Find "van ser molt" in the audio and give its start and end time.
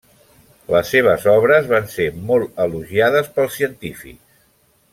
1.73-2.57